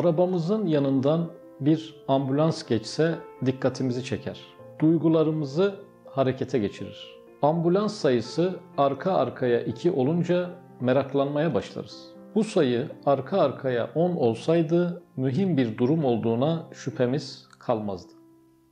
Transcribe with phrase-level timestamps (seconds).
[0.00, 3.14] Arabamızın yanından bir ambulans geçse
[3.46, 4.40] dikkatimizi çeker.
[4.78, 5.74] Duygularımızı
[6.06, 7.16] harekete geçirir.
[7.42, 12.08] Ambulans sayısı arka arkaya 2 olunca meraklanmaya başlarız.
[12.34, 18.12] Bu sayı arka arkaya 10 olsaydı mühim bir durum olduğuna şüphemiz kalmazdı.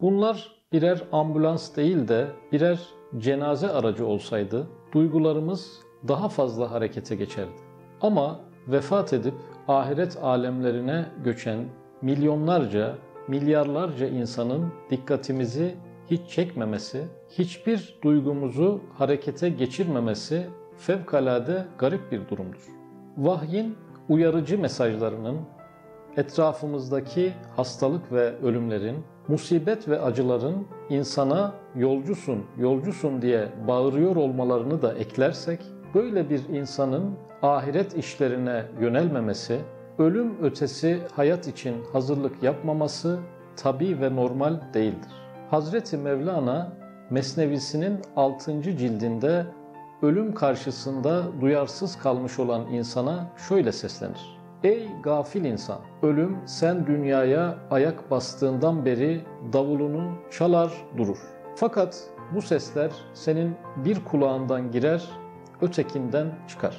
[0.00, 2.78] Bunlar birer ambulans değil de birer
[3.18, 7.52] cenaze aracı olsaydı duygularımız daha fazla harekete geçerdi.
[8.00, 9.34] Ama vefat edip
[9.72, 11.58] ahiret alemlerine göçen
[12.02, 12.94] milyonlarca,
[13.28, 15.74] milyarlarca insanın dikkatimizi
[16.10, 22.66] hiç çekmemesi, hiçbir duygumuzu harekete geçirmemesi fevkalade garip bir durumdur.
[23.16, 23.76] Vahyin
[24.08, 25.36] uyarıcı mesajlarının
[26.16, 28.96] etrafımızdaki hastalık ve ölümlerin,
[29.28, 35.60] musibet ve acıların insana yolcusun, yolcusun diye bağırıyor olmalarını da eklersek,
[35.94, 39.60] böyle bir insanın ahiret işlerine yönelmemesi,
[39.98, 43.18] ölüm ötesi hayat için hazırlık yapmaması
[43.56, 45.12] tabi ve normal değildir.
[45.50, 46.72] Hazreti Mevlana
[47.10, 48.62] Mesnevisinin 6.
[48.62, 49.46] cildinde
[50.02, 54.42] ölüm karşısında duyarsız kalmış olan insana şöyle seslenir.
[54.64, 55.78] Ey gafil insan!
[56.02, 59.20] Ölüm sen dünyaya ayak bastığından beri
[59.52, 61.18] davulunu çalar durur.
[61.56, 65.08] Fakat bu sesler senin bir kulağından girer,
[65.62, 66.76] ötekinden çıkar.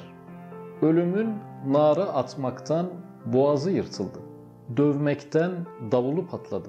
[0.82, 1.28] Ölümün
[1.66, 2.90] nara atmaktan
[3.26, 4.18] boğazı yırtıldı.
[4.76, 5.52] Dövmekten
[5.92, 6.68] davulu patladı.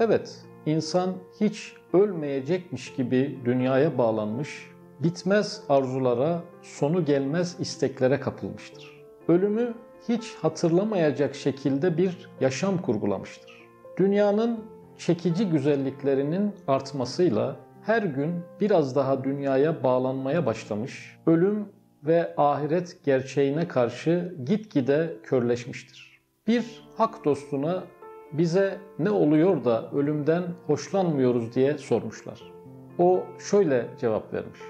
[0.00, 9.06] Evet, insan hiç ölmeyecekmiş gibi dünyaya bağlanmış, bitmez arzulara, sonu gelmez isteklere kapılmıştır.
[9.28, 9.74] Ölümü
[10.08, 13.66] hiç hatırlamayacak şekilde bir yaşam kurgulamıştır.
[13.96, 14.64] Dünyanın
[14.98, 17.56] çekici güzelliklerinin artmasıyla
[17.86, 21.68] her gün biraz daha dünyaya bağlanmaya başlamış, ölüm
[22.02, 26.20] ve ahiret gerçeğine karşı gitgide körleşmiştir.
[26.46, 27.84] Bir hak dostuna
[28.32, 32.52] bize ne oluyor da ölümden hoşlanmıyoruz diye sormuşlar.
[32.98, 34.60] O şöyle cevap vermiş.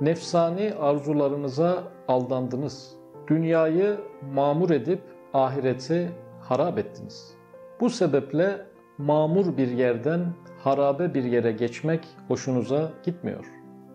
[0.00, 2.96] Nefsani arzularınıza aldandınız.
[3.28, 3.96] Dünyayı
[4.34, 5.00] mamur edip
[5.34, 7.34] ahireti harap ettiniz.
[7.80, 8.66] Bu sebeple
[8.98, 10.26] mamur bir yerden
[10.58, 13.44] harabe bir yere geçmek hoşunuza gitmiyor.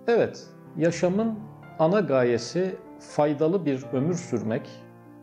[0.07, 1.39] Evet, yaşamın
[1.79, 4.69] ana gayesi faydalı bir ömür sürmek,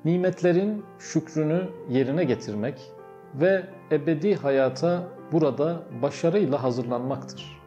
[0.05, 2.93] nimetlerin şükrünü yerine getirmek
[3.35, 7.61] ve ebedi hayata burada başarıyla hazırlanmaktır.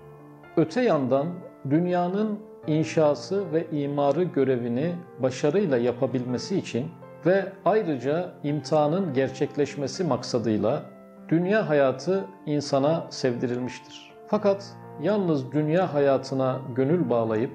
[0.58, 1.28] Öte yandan
[1.70, 6.88] dünyanın inşası ve imarı görevini başarıyla yapabilmesi için
[7.26, 10.99] ve ayrıca imtihanın gerçekleşmesi maksadıyla
[11.30, 14.12] dünya hayatı insana sevdirilmiştir.
[14.28, 14.66] Fakat
[15.02, 17.52] yalnız dünya hayatına gönül bağlayıp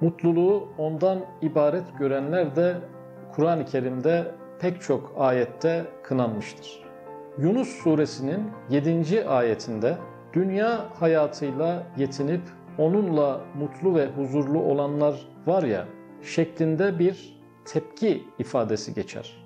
[0.00, 2.76] mutluluğu ondan ibaret görenler de
[3.32, 6.84] Kur'an-ı Kerim'de pek çok ayette kınanmıştır.
[7.38, 9.28] Yunus suresinin 7.
[9.28, 9.96] ayetinde
[10.32, 12.42] dünya hayatıyla yetinip
[12.78, 15.86] onunla mutlu ve huzurlu olanlar var ya
[16.22, 19.44] şeklinde bir tepki ifadesi geçer.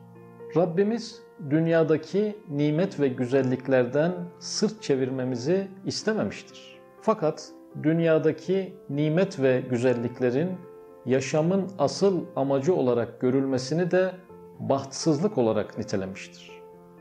[0.57, 6.79] Rabbimiz dünyadaki nimet ve güzelliklerden sırt çevirmemizi istememiştir.
[7.01, 7.49] Fakat
[7.83, 10.51] dünyadaki nimet ve güzelliklerin
[11.07, 14.13] yaşamın asıl amacı olarak görülmesini de
[14.59, 16.51] bahtsızlık olarak nitelemiştir.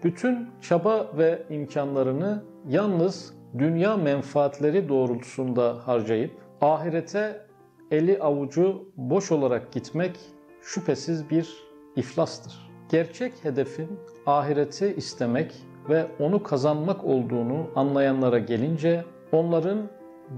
[0.03, 6.31] Bütün çaba ve imkanlarını yalnız dünya menfaatleri doğrultusunda harcayıp
[6.61, 7.47] ahirete
[7.91, 10.19] eli avucu boş olarak gitmek
[10.61, 11.49] şüphesiz bir
[11.95, 12.66] iflastır.
[12.89, 15.53] Gerçek hedefin ahireti istemek
[15.89, 19.89] ve onu kazanmak olduğunu anlayanlara gelince onların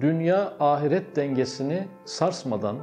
[0.01, 2.77] dünya ahiret dengesini sarsmadan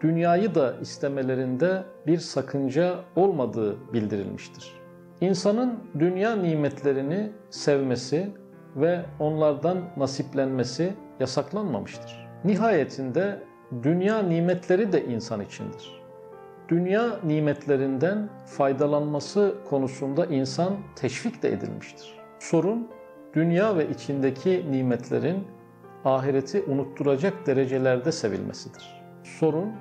[0.00, 4.72] dünyayı da istemelerinde bir sakınca olmadığı bildirilmiştir.
[5.20, 8.30] İnsanın dünya nimetlerini sevmesi
[8.76, 12.28] ve onlardan nasiplenmesi yasaklanmamıştır.
[12.44, 13.42] Nihayetinde
[13.82, 15.99] dünya nimetleri de insan içindir.
[16.70, 22.18] Dünya nimetlerinden faydalanması konusunda insan teşvik de edilmiştir.
[22.38, 22.88] Sorun
[23.34, 25.44] dünya ve içindeki nimetlerin
[26.04, 29.02] ahireti unutturacak derecelerde sevilmesidir.
[29.24, 29.72] Sorun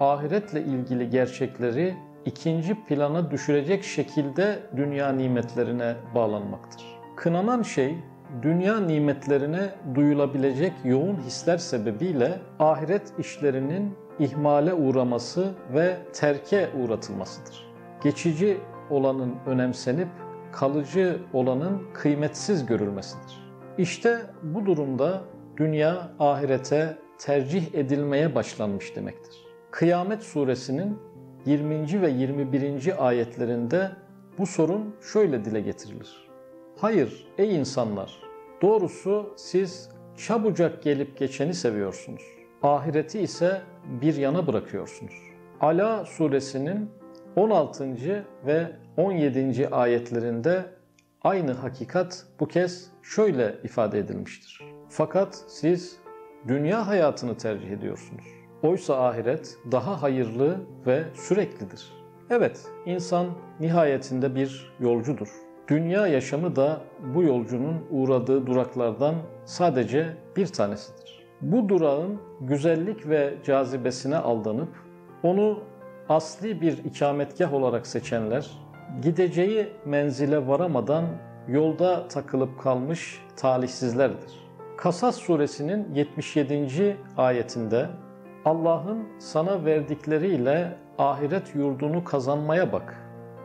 [0.00, 1.94] ahiretle ilgili gerçekleri
[2.24, 6.84] ikinci plana düşürecek şekilde dünya nimetlerine bağlanmaktır.
[7.16, 7.94] Kınanan şey
[8.42, 17.68] dünya nimetlerine duyulabilecek yoğun hisler sebebiyle ahiret işlerinin ihmale uğraması ve terke uğratılmasıdır.
[18.02, 18.60] Geçici
[18.90, 20.08] olanın önemsenip
[20.52, 23.48] kalıcı olanın kıymetsiz görülmesidir.
[23.78, 25.22] İşte bu durumda
[25.56, 29.46] dünya ahirete tercih edilmeye başlanmış demektir.
[29.70, 30.98] Kıyamet suresinin
[31.46, 32.02] 20.
[32.02, 33.06] ve 21.
[33.08, 33.90] ayetlerinde
[34.38, 36.28] bu sorun şöyle dile getirilir.
[36.76, 38.22] Hayır ey insanlar,
[38.62, 42.22] doğrusu siz çabucak gelip geçeni seviyorsunuz.
[42.62, 45.14] Ahireti ise bir yana bırakıyorsunuz.
[45.60, 46.90] Ala suresinin
[47.36, 48.24] 16.
[48.46, 49.68] ve 17.
[49.68, 50.64] ayetlerinde
[51.22, 54.60] aynı hakikat bu kez şöyle ifade edilmiştir.
[54.88, 55.96] Fakat siz
[56.48, 58.24] dünya hayatını tercih ediyorsunuz.
[58.62, 61.92] Oysa ahiret daha hayırlı ve süreklidir.
[62.30, 63.26] Evet, insan
[63.60, 65.28] nihayetinde bir yolcudur.
[65.68, 66.80] Dünya yaşamı da
[67.14, 69.14] bu yolcunun uğradığı duraklardan
[69.44, 71.17] sadece bir tanesidir.
[71.42, 74.68] Bu durağın güzellik ve cazibesine aldanıp
[75.22, 75.60] onu
[76.08, 78.50] asli bir ikametgah olarak seçenler
[79.02, 81.04] gideceği menzile varamadan
[81.48, 84.48] yolda takılıp kalmış talihsizlerdir.
[84.76, 86.96] Kasas suresinin 77.
[87.16, 87.86] ayetinde
[88.44, 92.96] Allah'ın sana verdikleriyle ahiret yurdunu kazanmaya bak.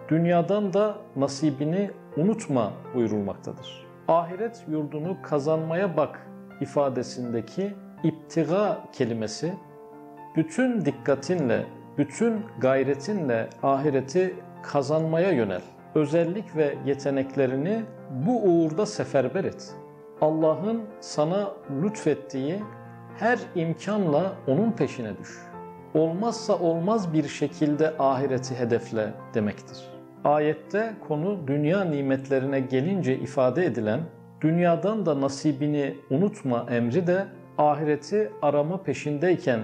[0.09, 3.85] Dünyadan da nasibini unutma buyurulmaktadır.
[4.07, 6.27] Ahiret yurdunu kazanmaya bak
[6.63, 7.73] ifadesindeki
[8.03, 9.53] iptiga kelimesi
[10.35, 11.65] bütün dikkatinle,
[11.97, 15.61] bütün gayretinle ahireti kazanmaya yönel.
[15.95, 17.83] Özellik ve yeteneklerini
[18.25, 19.75] bu uğurda seferber et.
[20.21, 21.51] Allah'ın sana
[21.83, 22.59] lütfettiği
[23.19, 25.29] her imkanla onun peşine düş.
[25.93, 29.77] Olmazsa olmaz bir şekilde ahireti hedefle demektir.
[30.23, 33.99] Ayette konu dünya nimetlerine gelince ifade edilen
[34.43, 37.25] dünyadan da nasibini unutma emri de
[37.57, 39.59] ahireti arama peşindeyken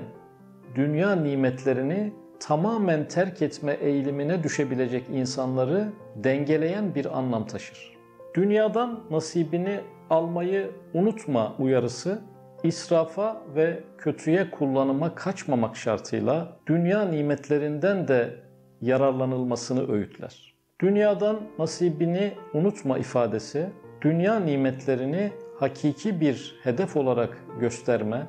[0.75, 7.97] dünya nimetlerini tamamen terk etme eğilimine düşebilecek insanları dengeleyen bir anlam taşır.
[8.35, 9.79] Dünyadan nasibini
[10.09, 12.21] almayı unutma uyarısı
[12.63, 18.35] israfa ve kötüye kullanıma kaçmamak şartıyla dünya nimetlerinden de
[18.81, 20.53] yararlanılmasını öğütler.
[20.81, 23.69] Dünyadan nasibini unutma ifadesi,
[24.01, 28.27] dünya nimetlerini hakiki bir hedef olarak gösterme,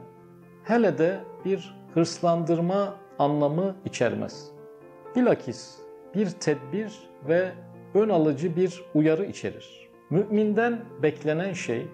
[0.64, 4.50] hele de bir hırslandırma anlamı içermez.
[5.16, 5.76] Bilakis
[6.14, 6.92] bir tedbir
[7.28, 7.52] ve
[7.94, 9.90] ön alıcı bir uyarı içerir.
[10.10, 11.86] Müminden beklenen şey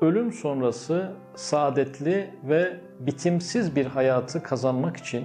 [0.00, 5.24] ölüm sonrası saadetli ve bitimsiz bir hayatı kazanmak için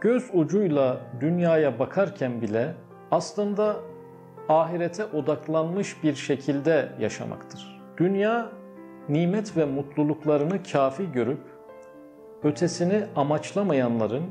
[0.00, 2.74] göz ucuyla dünyaya bakarken bile
[3.10, 3.76] aslında
[4.48, 7.80] ahirete odaklanmış bir şekilde yaşamaktır.
[7.98, 8.48] Dünya
[9.08, 11.40] nimet ve mutluluklarını kafi görüp
[12.42, 14.24] ötesini amaçlamayanların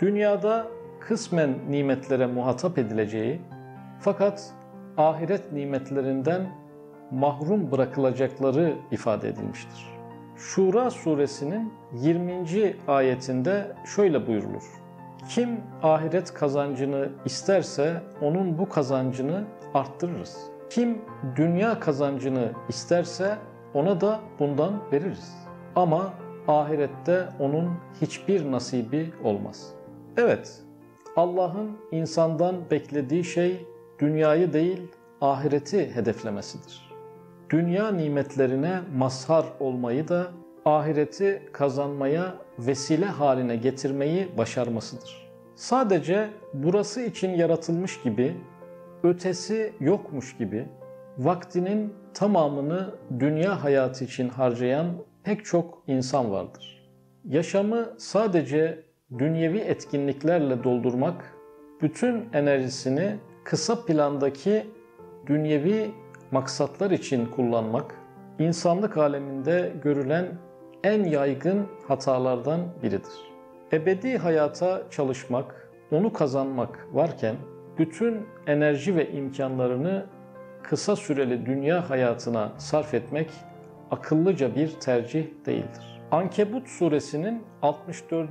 [0.00, 0.66] dünyada
[1.00, 3.40] kısmen nimetlere muhatap edileceği
[4.00, 4.52] fakat
[4.96, 6.60] ahiret nimetlerinden
[7.10, 9.86] mahrum bırakılacakları ifade edilmiştir.
[10.36, 12.76] Şura suresinin 20.
[12.88, 14.62] ayetinde şöyle buyurulur.
[15.28, 19.44] Kim ahiret kazancını isterse onun bu kazancını
[19.74, 20.36] arttırırız.
[20.70, 20.98] Kim
[21.36, 23.38] dünya kazancını isterse
[23.74, 25.34] ona da bundan veririz.
[25.76, 26.12] Ama
[26.48, 27.70] ahirette onun
[28.00, 29.72] hiçbir nasibi olmaz.
[30.16, 30.62] Evet,
[31.16, 33.66] Allah'ın insandan beklediği şey
[33.98, 34.82] dünyayı değil
[35.20, 36.90] ahireti hedeflemesidir
[37.50, 40.26] dünya nimetlerine mazhar olmayı da
[40.64, 45.30] ahireti kazanmaya vesile haline getirmeyi başarmasıdır.
[45.54, 48.36] Sadece burası için yaratılmış gibi,
[49.02, 50.68] ötesi yokmuş gibi
[51.18, 54.86] vaktinin tamamını dünya hayatı için harcayan
[55.24, 56.90] pek çok insan vardır.
[57.24, 58.84] Yaşamı sadece
[59.18, 61.34] dünyevi etkinliklerle doldurmak,
[61.82, 64.66] bütün enerjisini kısa plandaki
[65.26, 65.90] dünyevi
[66.30, 67.94] maksatlar için kullanmak,
[68.38, 70.26] insanlık aleminde görülen
[70.84, 73.30] en yaygın hatalardan biridir.
[73.72, 77.36] Ebedi hayata çalışmak, onu kazanmak varken
[77.78, 80.06] bütün enerji ve imkanlarını
[80.62, 83.30] kısa süreli dünya hayatına sarf etmek
[83.90, 86.00] akıllıca bir tercih değildir.
[86.10, 88.30] Ankebut suresinin 64.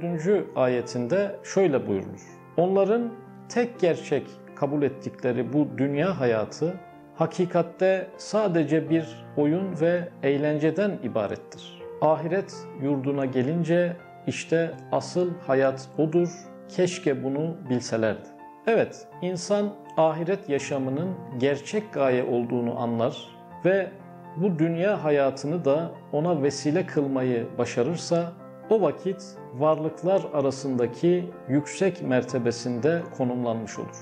[0.55, 2.21] ayetinde şöyle buyurulur.
[2.57, 3.13] Onların
[3.49, 6.73] tek gerçek kabul ettikleri bu dünya hayatı
[7.15, 11.81] hakikatte sadece bir oyun ve eğlenceden ibarettir.
[12.01, 16.29] Ahiret yurduna gelince işte asıl hayat odur,
[16.69, 18.38] keşke bunu bilselerdi.
[18.71, 23.27] Evet, insan ahiret yaşamının gerçek gaye olduğunu anlar
[23.65, 23.91] ve
[24.37, 28.31] bu dünya hayatını da ona vesile kılmayı başarırsa
[28.69, 29.23] o vakit
[29.53, 33.97] varlıklar arasındaki yüksek mertebesinde konumlanmış olur.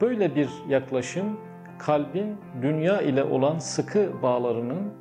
[0.00, 1.40] Böyle bir yaklaşım
[1.78, 4.92] kalbin dünya ile olan sıkı bağlarının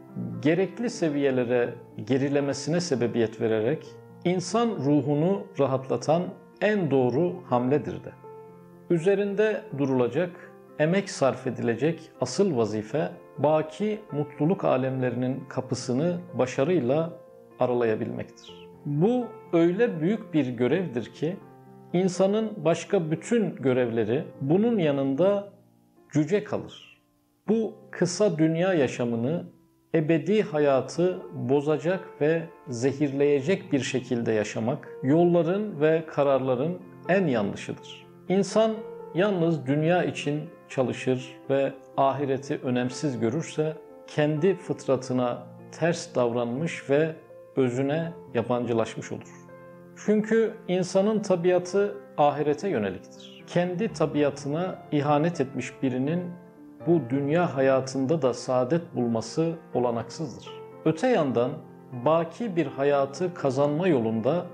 [0.41, 1.73] gerekli seviyelere
[2.05, 3.85] gerilemesine sebebiyet vererek
[4.25, 6.23] insan ruhunu rahatlatan
[6.61, 8.22] en doğru hamledir de.
[8.89, 17.13] Üzerinde durulacak, emek sarf edilecek asıl vazife baki mutluluk alemlerinin kapısını başarıyla
[17.59, 18.67] aralayabilmektir.
[18.85, 21.37] Bu öyle büyük bir görevdir ki
[21.93, 25.53] insanın başka bütün görevleri bunun yanında
[26.13, 27.01] cüce kalır.
[27.47, 29.45] Bu kısa dünya yaşamını
[29.95, 36.77] ebedi hayatı bozacak ve zehirleyecek bir şekilde yaşamak yolların ve kararların
[37.09, 38.02] en yanlışıdır.
[38.29, 38.73] İnsan
[39.15, 43.77] yalnız dünya için çalışır ve ahireti önemsiz görürse
[44.07, 47.15] kendi fıtratına ters davranmış ve
[47.55, 49.29] özüne yabancılaşmış olur.
[50.05, 53.43] Çünkü insanın tabiatı ahirete yöneliktir.
[53.47, 56.23] Kendi tabiatına ihanet etmiş birinin
[56.87, 60.49] bu dünya hayatında da saadet bulması olanaksızdır.
[60.85, 61.51] Öte yandan
[62.05, 64.45] baki bir hayatı kazanma yolunda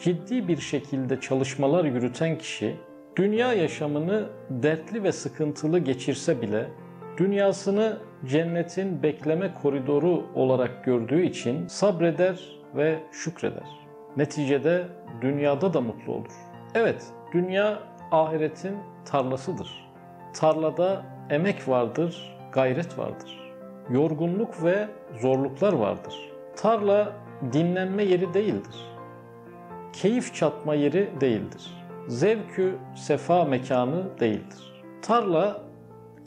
[0.00, 2.76] ciddi bir şekilde çalışmalar yürüten kişi
[3.18, 6.68] dünya yaşamını dertli ve sıkıntılı geçirse bile
[7.16, 13.68] dünyasını cennetin bekleme koridoru olarak gördüğü için sabreder ve şükreder.
[14.16, 14.86] Neticede
[15.20, 16.32] dünyada da mutlu olur.
[16.74, 17.78] Evet, dünya
[18.10, 19.90] ahiretin tarlasıdır.
[20.34, 23.52] Tarlada emek vardır, gayret vardır.
[23.90, 24.88] Yorgunluk ve
[25.20, 26.30] zorluklar vardır.
[26.56, 27.12] Tarla
[27.52, 28.76] dinlenme yeri değildir.
[29.92, 31.77] Keyif çatma yeri değildir.
[32.08, 34.82] Zevkü sefa mekanı değildir.
[35.02, 35.62] Tarla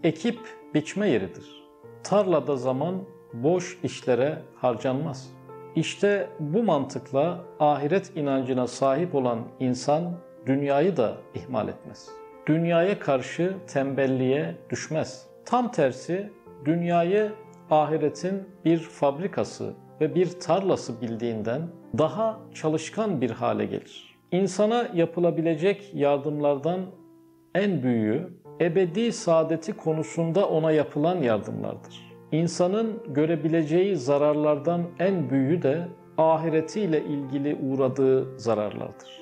[0.04, 0.40] ekip
[0.74, 1.64] biçme yeridir.
[2.04, 2.96] Tarlada zaman
[3.34, 5.30] boş işlere harcanmaz.
[5.76, 10.14] İşte bu mantıkla ahiret inancına sahip olan insan
[10.46, 12.10] dünyayı da ihmal etmez.
[12.48, 15.26] Dünyaya karşı tembelliğe düşmez.
[15.46, 16.32] Tam tersi
[16.66, 17.32] dünyayı
[17.72, 21.62] ahiretin bir fabrikası ve bir tarlası bildiğinden
[21.98, 24.11] daha çalışkan bir hale gelir.
[24.32, 26.80] İnsana yapılabilecek yardımlardan
[27.56, 28.30] en büyüğü
[28.62, 32.12] ebedi saadeti konusunda ona yapılan yardımlardır.
[32.32, 39.21] İnsanın görebileceği zararlardan en büyüğü de ahiretiyle ilgili uğradığı zararlardır.